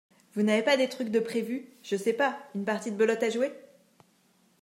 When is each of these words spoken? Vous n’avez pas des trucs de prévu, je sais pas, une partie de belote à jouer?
Vous 0.33 0.41
n’avez 0.41 0.63
pas 0.63 0.77
des 0.77 0.89
trucs 0.89 1.11
de 1.11 1.19
prévu, 1.19 1.69
je 1.83 1.95
sais 1.95 2.13
pas, 2.13 2.35
une 2.55 2.65
partie 2.65 2.89
de 2.91 2.97
belote 2.97 3.21
à 3.21 3.29
jouer? 3.29 3.51